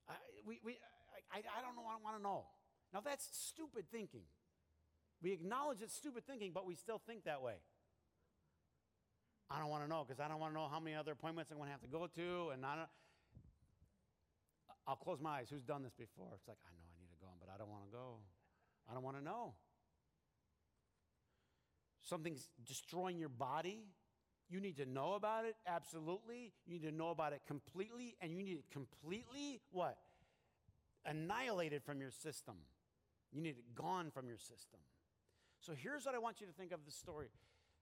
[0.10, 0.78] I, we, we,
[1.32, 2.46] I, I don't know, I don't want to know.
[2.94, 4.26] Now, that's stupid thinking.
[5.22, 7.62] We acknowledge it's stupid thinking, but we still think that way.
[9.52, 11.52] I don't want to know because I don't want to know how many other appointments
[11.52, 12.50] I'm going to have to go to.
[12.54, 12.90] And I don't,
[14.88, 15.48] I'll close my eyes.
[15.50, 16.30] Who's done this before?
[16.36, 18.18] It's like, I know I need to go, but I don't want to go.
[18.90, 19.54] I don't want to know.
[22.02, 23.86] Something's destroying your body.
[24.50, 26.54] You need to know about it, absolutely.
[26.66, 29.62] You need to know about it completely, and you need it completely?
[31.10, 32.56] Annihilated from your system.
[33.32, 34.80] You need it gone from your system.
[35.60, 37.30] So here's what I want you to think of the story.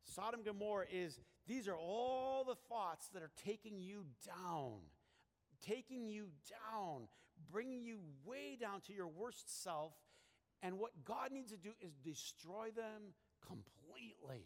[0.03, 4.79] Sodom Gomorrah is these are all the thoughts that are taking you down,
[5.61, 7.07] taking you down,
[7.51, 9.93] bringing you way down to your worst self.
[10.63, 13.13] And what God needs to do is destroy them
[13.45, 14.45] completely.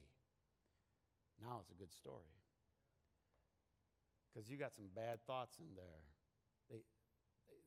[1.41, 2.35] Now it's a good story.
[4.33, 6.03] Because you got some bad thoughts in there.
[6.69, 6.81] They,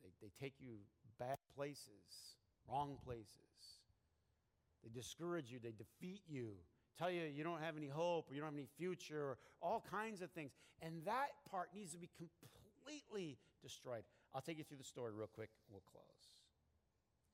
[0.02, 0.78] they, they take you
[1.18, 2.36] bad places,
[2.68, 3.80] wrong places.
[4.82, 6.52] They discourage you, they defeat you,
[6.98, 9.82] tell you you don't have any hope or you don't have any future, or all
[9.90, 10.52] kinds of things.
[10.82, 14.02] And that part needs to be completely destroyed.
[14.34, 15.50] I'll take you through the story real quick.
[15.70, 16.04] We'll close.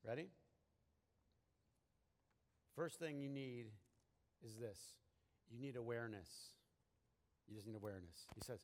[0.06, 0.28] Ready?
[2.76, 3.66] First thing you need
[4.44, 4.78] is this
[5.50, 6.28] you need awareness.
[7.48, 8.26] You just need awareness.
[8.34, 8.60] He says,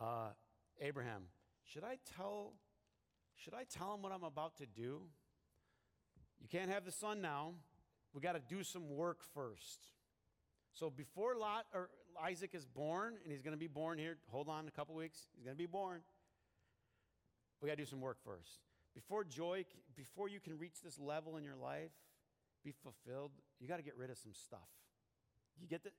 [0.00, 0.28] uh,
[0.80, 1.22] Abraham,
[1.64, 2.52] should I tell
[3.36, 5.02] should I tell him what I'm about to do?
[6.40, 7.52] You can't have the son now.
[8.12, 9.86] We got to do some work first.
[10.72, 11.90] So before Lot or
[12.22, 15.26] Isaac is born, and he's going to be born here, hold on a couple weeks.
[15.34, 16.00] He's going to be born.
[17.60, 18.60] We got to do some work first.
[18.94, 19.64] Before joy,
[19.96, 21.90] before you can reach this level in your life,
[22.64, 24.68] be fulfilled, you got to get rid of some stuff.
[25.60, 25.90] You get the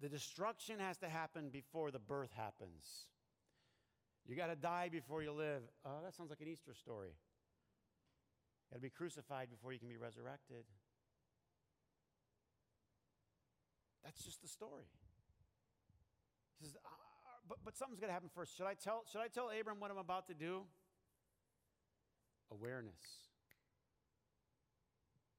[0.00, 3.06] the destruction has to happen before the birth happens.
[4.26, 5.62] You got to die before you live.
[5.84, 7.08] Oh, that sounds like an Easter story.
[7.10, 10.64] You got to be crucified before you can be resurrected.
[14.02, 14.88] That's just the story.
[16.58, 16.88] He says, uh,
[17.48, 18.56] but, but something's got to happen first.
[18.56, 20.62] Should I, tell, should I tell Abram what I'm about to do?
[22.50, 23.28] Awareness.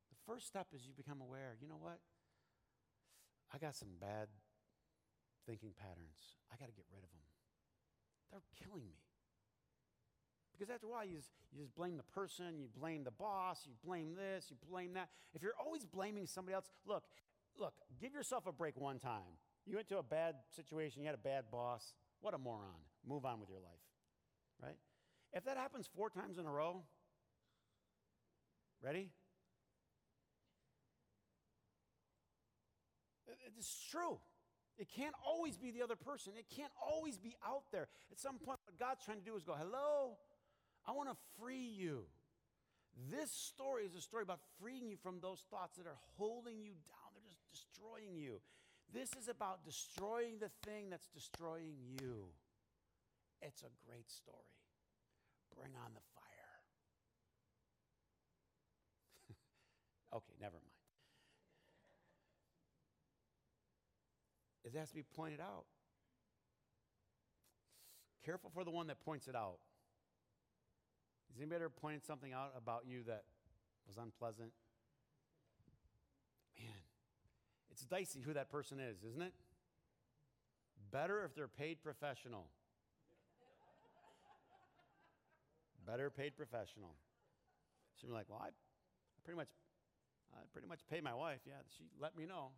[0.10, 1.56] The first step is you become aware.
[1.60, 2.00] You know what?
[3.54, 4.28] I got some bad
[5.48, 6.38] thinking patterns.
[6.52, 7.35] I got to get rid of them.
[8.32, 8.98] They're killing me.
[10.52, 13.64] Because after a while, you just, you just blame the person, you blame the boss,
[13.66, 15.10] you blame this, you blame that.
[15.34, 17.04] If you're always blaming somebody else, look,
[17.60, 19.40] look, give yourself a break one time.
[19.66, 21.94] You went to a bad situation, you had a bad boss.
[22.22, 22.82] What a moron.
[23.06, 23.84] Move on with your life,
[24.62, 24.78] right?
[25.34, 26.84] If that happens four times in a row,
[28.82, 29.10] ready?
[33.58, 34.20] It's true.
[34.78, 36.34] It can't always be the other person.
[36.38, 37.88] It can't always be out there.
[38.12, 40.18] At some point, what God's trying to do is go, Hello,
[40.88, 42.04] I want to free you.
[43.12, 46.72] This story is a story about freeing you from those thoughts that are holding you
[46.88, 47.12] down.
[47.14, 48.40] They're just destroying you.
[48.94, 52.28] This is about destroying the thing that's destroying you.
[53.42, 54.38] It's a great story.
[55.58, 56.56] Bring on the fire.
[60.16, 60.75] okay, never mind.
[64.66, 65.66] It has to be pointed out.
[68.26, 69.60] Careful for the one that points it out.
[71.32, 73.24] Has anybody ever pointed something out about you that
[73.88, 74.52] was unpleasant?
[76.58, 76.74] Man,
[77.70, 79.34] it's dicey who that person is, isn't it?
[80.92, 82.48] Better if they're paid professional.
[85.86, 86.96] Better paid professional.
[88.00, 89.50] She'd be like, well, I, I pretty much,
[90.34, 91.42] I pretty much pay my wife.
[91.46, 92.50] Yeah, she let me know.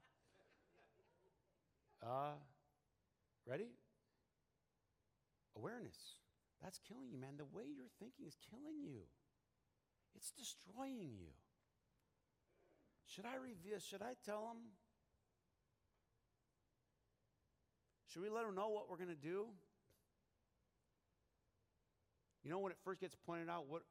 [2.03, 2.37] Uh,
[3.45, 3.71] ready?
[5.55, 5.97] Awareness.
[6.61, 7.37] That's killing you, man.
[7.37, 9.01] The way you're thinking is killing you.
[10.15, 11.33] It's destroying you.
[13.05, 13.79] Should I reveal?
[13.79, 14.57] Should I tell them?
[18.07, 19.47] Should we let them know what we're going to do?
[22.43, 23.83] You know, when it first gets pointed out, what,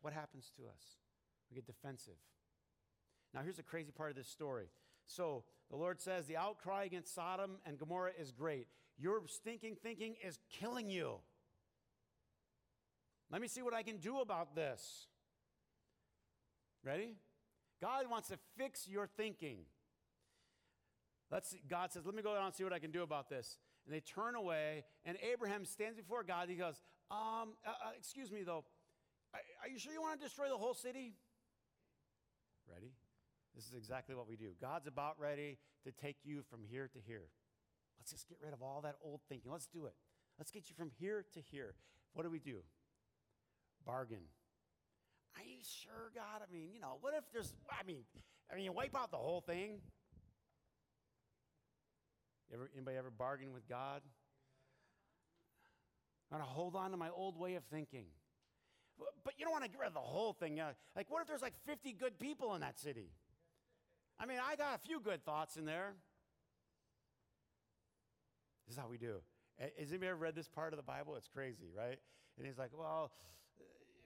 [0.00, 0.96] what happens to us?
[1.50, 2.18] We get defensive.
[3.34, 4.66] Now, here's the crazy part of this story.
[5.06, 8.68] So, the Lord says the outcry against Sodom and Gomorrah is great.
[8.98, 11.16] Your stinking thinking is killing you.
[13.30, 15.08] Let me see what I can do about this.
[16.84, 17.16] Ready?
[17.82, 19.58] God wants to fix your thinking.
[21.30, 21.54] Let's.
[21.68, 23.58] God says, Let me go down and see what I can do about this.
[23.84, 26.48] And they turn away, and Abraham stands before God.
[26.48, 28.64] He goes, um, uh, uh, Excuse me, though.
[29.62, 31.14] Are you sure you want to destroy the whole city?
[32.72, 32.92] Ready?
[33.56, 34.50] This is exactly what we do.
[34.60, 37.30] God's about ready to take you from here to here.
[37.98, 39.50] Let's just get rid of all that old thinking.
[39.50, 39.94] Let's do it.
[40.38, 41.74] Let's get you from here to here.
[42.12, 42.58] What do we do?
[43.86, 44.20] Bargain.
[45.36, 46.42] Are you sure, God?
[46.46, 48.04] I mean, you know, what if there's, I mean,
[48.52, 49.80] I mean, you wipe out the whole thing?
[52.52, 54.02] Ever, anybody ever bargain with God?
[56.30, 58.04] I'm going to hold on to my old way of thinking.
[59.24, 60.60] But you don't want to get rid of the whole thing.
[60.94, 63.10] Like, what if there's like 50 good people in that city?
[64.18, 65.92] I mean, I got a few good thoughts in there.
[68.66, 69.20] This is how we do.
[69.58, 71.16] Has anybody ever read this part of the Bible?
[71.16, 71.98] It's crazy, right?
[72.36, 73.10] And he's like, well,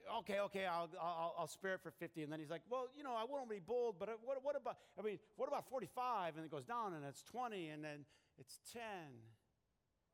[0.07, 2.23] uh, okay, okay, I'll, I'll, I'll, spare it for 50.
[2.23, 4.55] And then he's like, well, you know, I won't be bold, but uh, what, what
[4.55, 6.35] about, I mean, what about 45?
[6.37, 8.05] And it goes down and it's 20 and then
[8.37, 8.81] it's 10.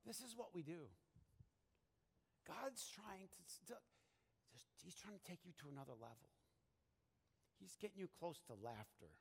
[0.05, 0.89] This is what we do.
[2.47, 3.61] God's trying to, just,
[4.81, 6.31] he's trying to take you to another level.
[7.59, 9.11] He's getting you close to laughter.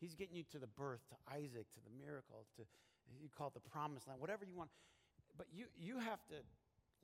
[0.00, 2.62] He's getting you to the birth, to Isaac, to the miracle, to
[3.20, 4.70] you call it the promised land, whatever you want.
[5.36, 6.34] But you, you have to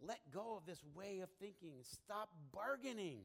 [0.01, 1.75] let go of this way of thinking.
[1.83, 3.21] Stop bargaining.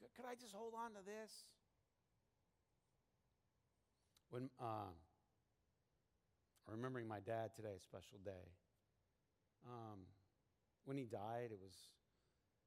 [0.00, 1.30] Could, could I just hold on to this?
[4.30, 4.98] When um,
[6.68, 8.50] remembering my dad today, a special day.
[9.66, 10.00] Um,
[10.84, 11.72] when he died, it was,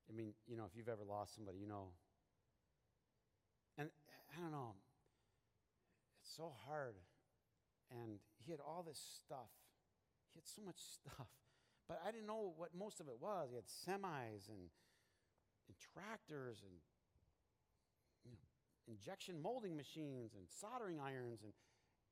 [0.10, 1.90] I mean, you know, if you've ever lost somebody, you know.
[3.78, 3.90] And
[4.36, 4.74] I don't know,
[6.38, 6.94] so hard.
[7.90, 9.50] And he had all this stuff.
[10.34, 11.28] He had so much stuff.
[11.88, 13.50] But I didn't know what most of it was.
[13.50, 14.70] He had semis and,
[15.66, 16.76] and tractors and
[18.24, 18.44] you know,
[18.88, 21.54] injection molding machines and soldering irons and,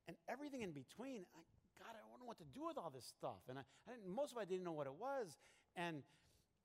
[0.08, 1.28] and everything in between.
[1.36, 1.44] I,
[1.78, 3.44] God, I don't know what to do with all this stuff.
[3.50, 5.38] And I, I most of it I didn't know what it was.
[5.76, 6.04] And,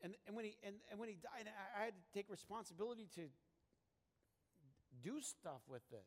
[0.03, 3.11] and, and, when, he, and, and when he died, I, I had to take responsibility
[3.19, 3.27] to
[5.03, 6.07] do stuff with it.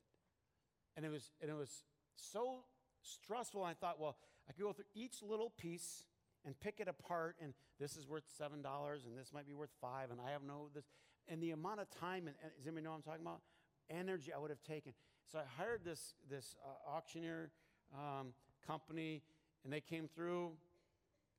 [0.95, 1.83] And it was, and it was
[2.15, 2.59] so
[3.01, 3.63] stressful.
[3.63, 6.05] I thought, well, I could go through each little piece
[6.45, 9.71] and pick it apart and this is worth seven dollars and this might be worth
[9.79, 10.85] five and i have no this
[11.29, 13.41] and the amount of time and, and does anybody know what i'm talking about?
[13.89, 14.93] Energy i would have taken.
[15.31, 17.51] So i hired this this uh, auctioneer
[17.93, 18.33] um,
[18.65, 19.21] company
[19.63, 20.51] and they came through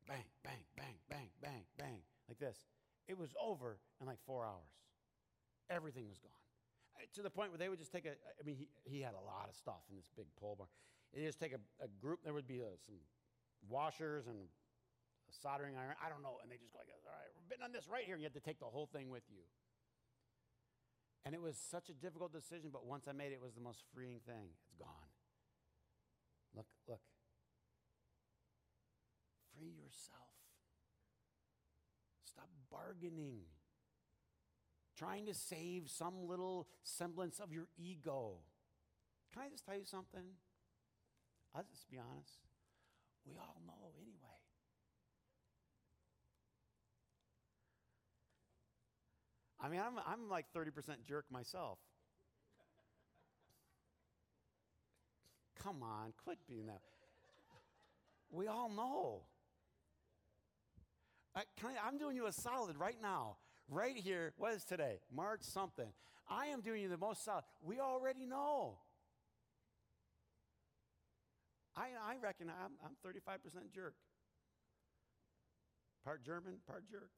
[0.09, 2.67] bang bang bang bang bang bang like this.
[3.07, 4.73] It was over in like four hours.
[5.69, 6.44] Everything was gone
[7.15, 9.25] to the point where they would just take a i mean he, he had a
[9.25, 10.69] lot of stuff in this big pole barn
[11.13, 12.97] they just take a, a group there would be a, uh, some
[13.69, 14.37] washers and
[15.29, 15.97] a soldering iron.
[16.05, 16.39] I don't know.
[16.43, 18.15] And they just go like, all right, we're bidding on this right here.
[18.15, 19.45] And you have to take the whole thing with you.
[21.25, 23.65] And it was such a difficult decision, but once I made it, it was the
[23.65, 24.53] most freeing thing.
[24.53, 25.11] It's gone.
[26.55, 27.01] Look, look.
[29.57, 30.29] Free yourself.
[32.29, 33.49] Stop bargaining.
[34.97, 38.39] Trying to save some little semblance of your ego.
[39.33, 40.25] Can I just tell you something?
[41.55, 42.39] I'll just be honest.
[43.27, 44.15] We all know anyway.
[49.61, 51.79] I mean, I'm, I'm like 30% jerk myself.
[55.63, 56.83] Come on, quit being that.
[58.31, 59.23] We all know.
[61.35, 61.43] I,
[61.87, 63.37] I'm doing you a solid right now,
[63.69, 64.33] right here.
[64.37, 65.01] What is today?
[65.15, 65.89] March something.
[66.29, 67.45] I am doing you the most solid.
[67.63, 68.79] We already know.
[71.77, 73.95] I, I reckon I'm, I'm 35% jerk.
[76.05, 77.11] Part German, part jerk.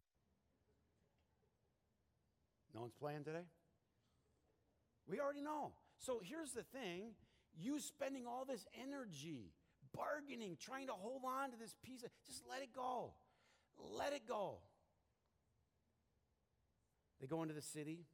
[2.75, 3.45] No one's playing today?
[5.09, 5.73] We already know.
[5.99, 7.13] So here's the thing
[7.59, 9.53] you spending all this energy,
[9.95, 13.15] bargaining, trying to hold on to this piece of, just let it go.
[13.79, 14.59] Let it go.
[17.21, 18.05] They go into the city.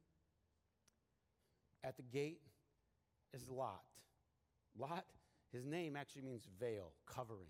[1.83, 2.39] At the gate
[3.33, 3.83] is Lot.
[4.77, 5.05] Lot,
[5.51, 7.49] his name actually means veil, covering.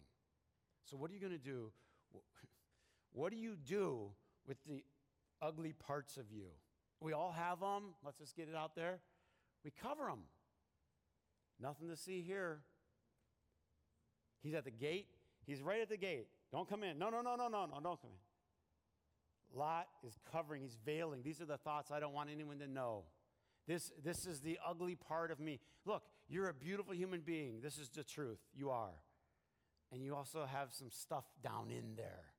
[0.86, 1.72] So, what are you going to do?
[3.16, 4.10] What do you do
[4.48, 4.84] with the
[5.40, 6.48] ugly parts of you?
[7.00, 7.94] We all have them.
[8.04, 9.02] Let's just get it out there.
[9.64, 10.22] We cover them.
[11.62, 12.62] Nothing to see here.
[14.42, 15.10] He's at the gate.
[15.46, 16.28] He's right at the gate.
[16.52, 16.98] Don't come in.
[16.98, 18.33] No, no, no, no, no, no, don't come in.
[19.54, 21.22] Lot is covering, he's veiling.
[21.24, 23.04] These are the thoughts I don't want anyone to know.
[23.68, 25.60] This, this is the ugly part of me.
[25.86, 27.62] Look, you're a beautiful human being.
[27.62, 28.40] This is the truth.
[28.54, 28.96] You are.
[29.92, 32.34] And you also have some stuff down in there.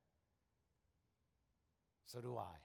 [2.05, 2.57] So do I.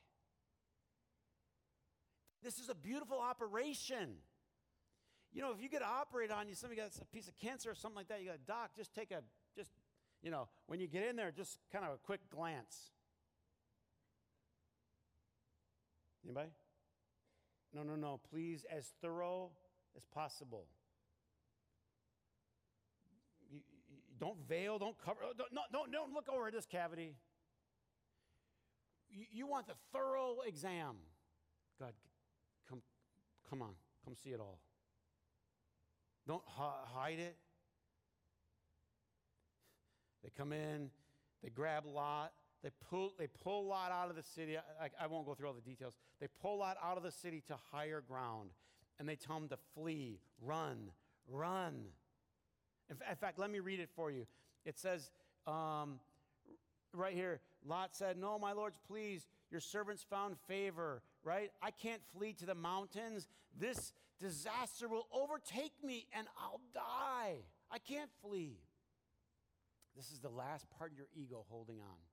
[2.43, 4.17] This is a beautiful operation.
[5.33, 7.75] You know, if you get operated on you, somebody got a piece of cancer or
[7.75, 9.23] something like that, you got a doc, just take a,
[9.57, 9.71] just,
[10.23, 12.91] you know, when you get in there, just kind of a quick glance.
[16.25, 16.51] Anybody?
[17.75, 18.21] No, no, no.
[18.31, 19.51] Please, as thorough
[19.97, 20.67] as possible.
[23.51, 27.15] You, you, don't veil, don't cover, oh, don't, don't, don't look over this cavity.
[29.11, 30.97] You, you want the thorough exam.
[31.79, 31.93] God,
[32.69, 32.83] come,
[33.49, 33.73] come on,
[34.05, 34.61] come see it all.
[36.27, 37.37] Don't hide it.
[40.23, 40.91] They come in,
[41.43, 44.57] they grab Lot, they pull, they pull Lot out of the city.
[44.59, 45.97] I, I, won't go through all the details.
[46.21, 48.51] They pull Lot out of the city to higher ground,
[48.99, 50.91] and they tell him to flee, run,
[51.27, 51.85] run.
[52.91, 54.27] In, fact, let me read it for you.
[54.67, 55.11] It says
[55.47, 56.01] um,
[56.93, 61.51] right here Lot said, No, my lords, please, your servants found favor, right?
[61.63, 63.29] I can't flee to the mountains.
[63.59, 67.37] This disaster will overtake me and I'll die.
[67.71, 68.59] I can't flee.
[69.97, 72.10] This is the last part of your ego holding on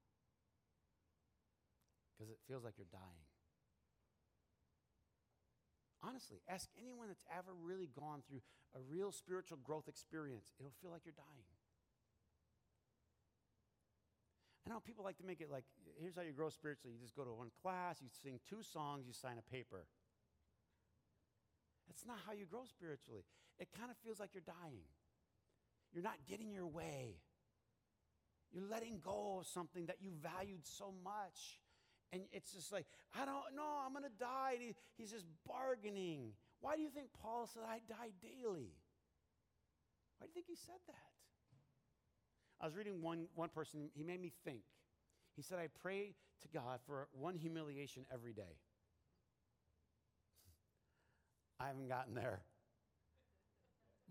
[2.18, 3.30] because it feels like you're dying.
[6.02, 8.42] Honestly, ask anyone that's ever really gone through
[8.76, 11.46] a real spiritual growth experience, it'll feel like you're dying.
[14.66, 15.64] I know people like to make it like
[16.00, 16.94] here's how you grow spiritually.
[16.94, 19.88] You just go to one class, you sing two songs, you sign a paper.
[21.88, 23.24] That's not how you grow spiritually.
[23.60, 24.84] It kind of feels like you're dying.
[25.94, 27.16] You're not getting your way.
[28.52, 31.60] You're letting go of something that you valued so much.
[32.14, 34.52] And it's just like, I don't know, I'm going to die.
[34.54, 36.32] And he, he's just bargaining.
[36.62, 38.72] Why do you think Paul said, I die daily?
[40.18, 40.96] Why do you think he said that?
[42.60, 44.62] I was reading one, one person, he made me think.
[45.36, 48.58] He said, I pray to God for one humiliation every day.
[51.60, 52.42] I haven't gotten there.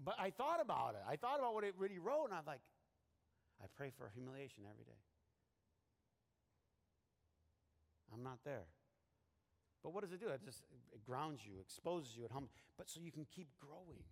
[0.03, 1.03] But I thought about it.
[1.09, 2.61] I thought about what, it, really wrote, and I'm like,
[3.63, 5.01] I pray for humiliation every day.
[8.17, 8.65] I'm not there.
[9.83, 10.29] But what does it do?
[10.29, 10.63] It just
[10.93, 14.03] it grounds you, exposes you, it hums, but so you can keep growing.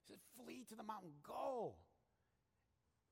[0.00, 1.74] He said, flee to the mountain, go.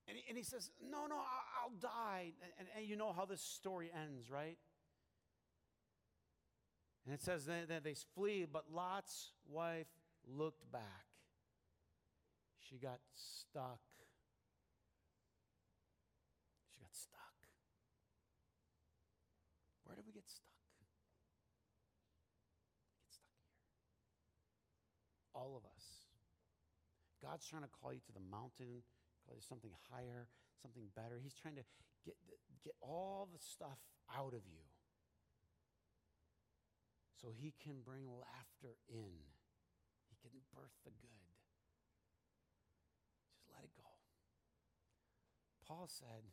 [0.09, 2.33] And he, and he says, no, no, I'll, I'll die.
[2.43, 4.59] And, and, and, you know how this story ends, right?
[7.05, 9.87] And it says that, that they flee, but Lot's wife
[10.26, 11.07] looked back.
[12.59, 13.81] She got stuck.
[16.74, 17.18] She got stuck.
[19.85, 20.45] Where do we get stuck?
[22.91, 23.59] We get stuck here.
[25.35, 25.85] All of us.
[27.23, 28.83] God's trying to call you to the mountain,
[29.25, 30.27] call you something higher,
[30.61, 31.21] something better.
[31.23, 31.66] He's trying to
[32.05, 32.16] get,
[32.64, 34.64] get all the stuff out of you
[37.21, 39.21] so he can bring laughter in.
[40.09, 41.37] He can birth the good.
[43.37, 43.89] Just let it go.
[45.68, 46.25] Paul said,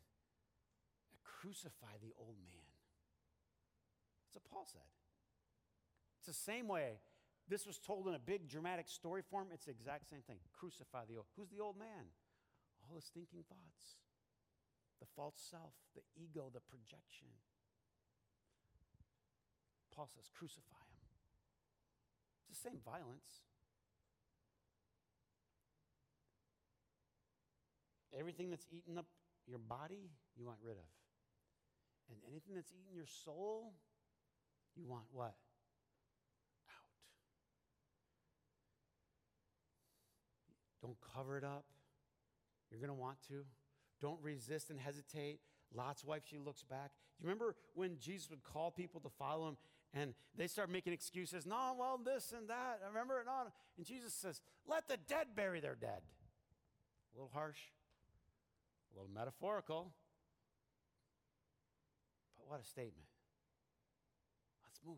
[1.24, 2.68] crucify the old man.
[4.24, 4.88] That's what Paul said.
[6.18, 6.98] It's the same way.
[7.48, 9.48] This was told in a big dramatic story form.
[9.52, 10.36] It's the exact same thing.
[10.52, 11.26] Crucify the old.
[11.36, 12.12] Who's the old man?
[12.84, 13.96] All the stinking thoughts,
[15.00, 17.28] the false self, the ego, the projection.
[19.94, 21.02] Paul says, crucify him.
[22.48, 23.42] It's the same violence.
[28.16, 29.06] Everything that's eaten up
[29.46, 30.90] your body, you want rid of.
[32.10, 33.74] And anything that's eaten your soul,
[34.76, 35.34] you want what?
[36.68, 36.94] Out.
[40.82, 41.64] Don't cover it up.
[42.70, 43.44] You're going to want to.
[44.00, 45.40] Don't resist and hesitate.
[45.74, 46.92] Lot's wife, she looks back.
[47.20, 49.56] You remember when Jesus would call people to follow him
[49.92, 51.46] and they start making excuses?
[51.46, 52.80] No, well, this and that.
[52.84, 53.26] I remember it.
[53.26, 53.50] No.
[53.76, 56.00] And Jesus says, let the dead bury their dead.
[57.12, 57.58] A little harsh,
[58.92, 59.92] a little metaphorical.
[62.36, 63.08] But what a statement.
[64.64, 64.96] Let's move.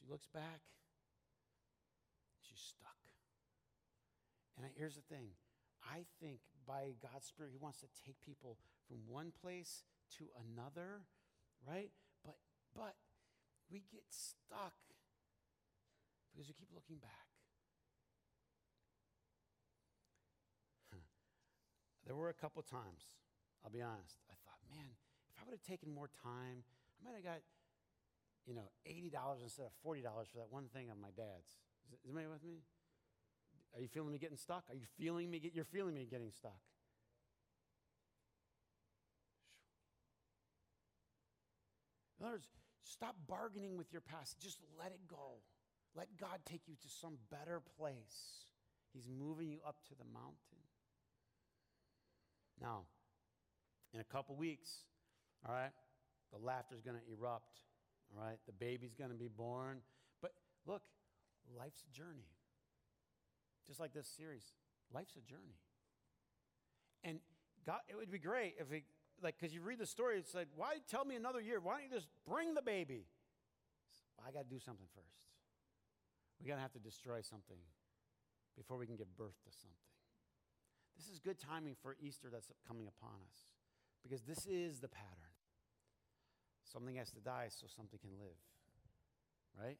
[0.00, 0.60] She looks back.
[2.58, 2.98] Stuck.
[4.58, 5.30] And here's the thing
[5.86, 9.84] I think by God's Spirit, He wants to take people from one place
[10.18, 11.06] to another,
[11.62, 11.90] right?
[12.24, 12.36] But,
[12.74, 12.96] but
[13.70, 14.74] we get stuck
[16.32, 17.30] because we keep looking back.
[22.06, 23.20] There were a couple times,
[23.62, 24.96] I'll be honest, I thought, man,
[25.28, 27.44] if I would have taken more time, I might have got,
[28.46, 30.02] you know, $80 instead of $40
[30.32, 31.60] for that one thing on my dad's.
[31.92, 32.62] Is, anybody with me?
[33.74, 34.64] Are you feeling me getting stuck?
[34.70, 35.40] Are you feeling me?
[35.40, 36.60] Get, you're feeling me getting stuck.
[42.18, 42.48] In other words,
[42.88, 44.38] Stop bargaining with your past.
[44.40, 45.42] Just let it go.
[45.94, 48.46] Let God take you to some better place.
[48.94, 50.64] He's moving you up to the mountain.
[52.60, 52.84] Now,
[53.92, 54.84] in a couple weeks,
[55.46, 55.72] all right,
[56.32, 57.60] the laughter's going to erupt.
[58.16, 59.80] All right, the baby's going to be born.
[60.22, 60.32] But
[60.66, 60.82] look,
[61.56, 62.28] life's journey.
[63.66, 64.52] Just like this series,
[64.92, 65.60] life's a journey.
[67.04, 67.20] And
[67.66, 68.84] God, it would be great if it,
[69.22, 71.60] like, because you read the story, it's like, why tell me another year?
[71.60, 73.04] Why don't you just bring the baby?
[74.16, 75.20] Well, I got to do something first.
[76.40, 77.58] We got to have to destroy something
[78.56, 79.76] before we can give birth to something.
[80.96, 83.46] This is good timing for Easter that's coming upon us
[84.02, 85.34] because this is the pattern.
[86.64, 88.38] Something has to die so something can live,
[89.58, 89.78] right?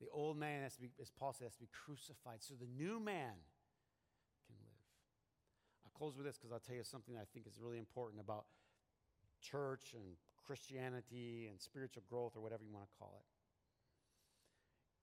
[0.00, 2.66] The old man has to be, as Paul says, has to be crucified so the
[2.66, 3.34] new man
[4.46, 4.84] can live.
[5.84, 8.44] I'll close with this because I'll tell you something I think is really important about
[9.40, 10.16] church and
[10.46, 13.26] Christianity and spiritual growth or whatever you want to call it.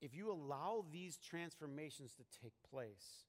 [0.05, 3.25] If you allow these transformations to take place,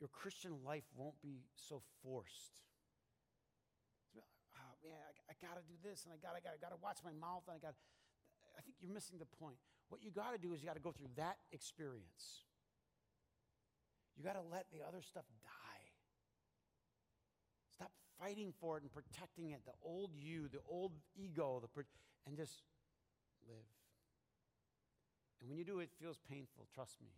[0.00, 2.52] your Christian life won't be so forced
[4.82, 7.14] man, I, I got to do this and I got I got to watch my
[7.14, 7.74] mouth and I got
[8.58, 9.56] I think you're missing the point.
[9.88, 12.44] What you got to do is you got to go through that experience.
[14.16, 15.84] You got to let the other stuff die.
[17.72, 21.84] Stop fighting for it and protecting it, the old you, the old ego, the
[22.26, 22.62] and just
[23.48, 23.66] live.
[25.40, 27.10] And when you do, it feels painful, trust me.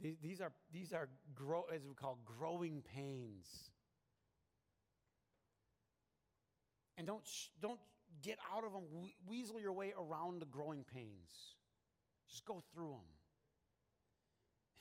[0.00, 3.70] These, these are, these are grow, as we call growing pains.
[6.98, 7.22] And don't,
[7.62, 7.78] don't
[8.22, 8.82] get out of them,
[9.26, 11.54] weasel your way around the growing pains.
[12.28, 13.08] Just go through them.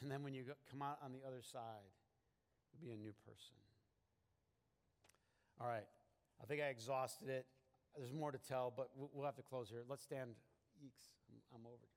[0.02, 1.94] And then when you come out on the other side,
[2.74, 3.56] you'll be a new person.
[5.62, 5.86] All right.
[6.42, 7.46] I think I exhausted it.
[7.96, 9.84] There's more to tell, but we'll have to close here.
[9.88, 10.32] Let's stand.
[10.84, 11.10] Eeks.
[11.54, 11.88] I'm over.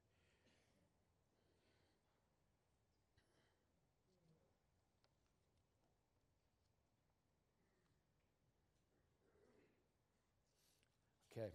[11.36, 11.52] Okay.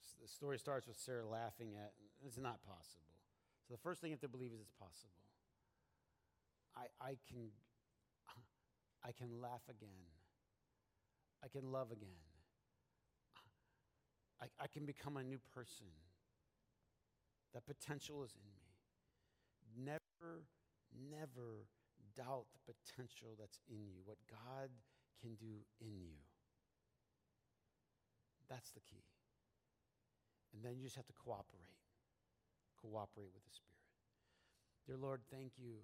[0.00, 1.92] So the story starts with Sarah laughing at,
[2.24, 3.12] it's not possible.
[3.68, 5.20] So the first thing you have to believe is it's possible.
[6.74, 7.52] I, I can
[9.04, 10.08] I can laugh again.
[11.44, 12.24] I can love again.
[14.40, 15.86] I, I can become a new person.
[17.52, 19.92] That potential is in me.
[19.92, 20.44] Never,
[21.10, 21.68] never
[22.16, 24.70] doubt the potential that's in you, what God
[25.20, 26.16] can do in you.
[28.48, 29.04] That's the key.
[30.54, 31.74] And then you just have to cooperate.
[32.80, 33.74] Cooperate with the Spirit.
[34.86, 35.76] Dear Lord, thank you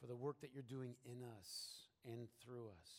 [0.00, 2.90] for the work that you're doing in us and through us.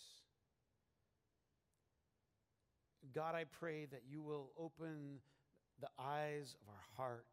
[3.13, 5.19] God, I pray that you will open
[5.79, 7.25] the eyes of our heart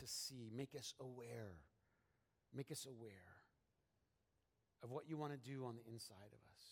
[0.00, 1.56] to see, make us aware,
[2.54, 3.10] make us aware
[4.82, 6.62] of what you want to do on the inside of us,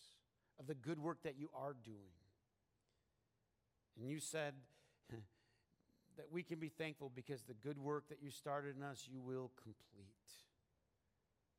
[0.59, 2.26] of the good work that you are doing.
[3.99, 4.55] And you said
[5.11, 9.20] that we can be thankful because the good work that you started in us, you
[9.20, 10.14] will complete.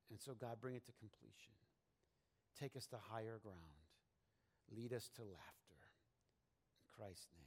[0.09, 1.53] And so, God, bring it to completion.
[2.59, 3.57] Take us to higher ground.
[4.75, 5.81] Lead us to laughter.
[6.75, 7.46] In Christ's name.